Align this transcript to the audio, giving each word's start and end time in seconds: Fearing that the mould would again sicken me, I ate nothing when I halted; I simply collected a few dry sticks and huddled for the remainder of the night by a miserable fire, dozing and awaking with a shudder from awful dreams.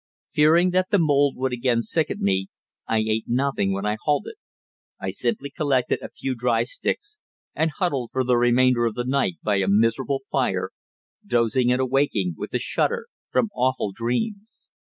Fearing 0.33 0.71
that 0.71 0.87
the 0.89 0.97
mould 0.97 1.35
would 1.35 1.53
again 1.53 1.83
sicken 1.83 2.17
me, 2.21 2.47
I 2.87 3.01
ate 3.07 3.25
nothing 3.27 3.71
when 3.71 3.85
I 3.85 3.97
halted; 4.01 4.33
I 4.99 5.11
simply 5.11 5.51
collected 5.51 6.01
a 6.01 6.09
few 6.09 6.33
dry 6.33 6.63
sticks 6.63 7.19
and 7.53 7.69
huddled 7.69 8.09
for 8.11 8.23
the 8.23 8.35
remainder 8.35 8.85
of 8.87 8.95
the 8.95 9.05
night 9.05 9.35
by 9.43 9.57
a 9.57 9.67
miserable 9.67 10.23
fire, 10.31 10.71
dozing 11.23 11.71
and 11.71 11.79
awaking 11.79 12.33
with 12.35 12.51
a 12.55 12.59
shudder 12.59 13.09
from 13.29 13.49
awful 13.53 13.91
dreams. 13.91 14.65